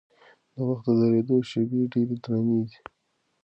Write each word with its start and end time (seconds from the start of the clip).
د 0.53 0.55
وخت 0.69 0.85
د 0.87 0.91
درېدو 1.01 1.35
شېبې 1.49 1.81
ډېرې 1.93 2.15
درنې 2.23 2.55
وي. 2.67 2.75